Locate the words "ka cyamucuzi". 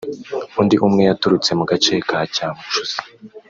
2.07-2.97